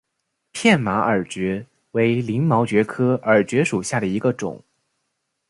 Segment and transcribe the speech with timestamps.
[0.51, 4.63] 片马耳蕨为鳞毛蕨科耳蕨属下的一个种。